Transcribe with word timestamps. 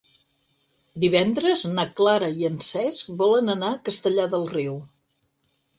Divendres 1.03 1.65
na 1.75 1.85
Clara 2.01 2.31
i 2.41 2.49
en 2.51 2.59
Cesc 2.71 3.15
volen 3.23 3.57
anar 3.59 3.71
a 3.77 3.83
Castellar 3.91 4.31
del 4.35 4.53
Riu. 4.59 4.81